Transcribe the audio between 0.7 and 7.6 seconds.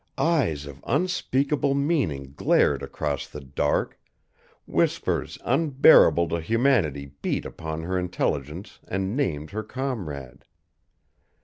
unspeakable meaning glared across the dark, whispers unbearable to humanity beat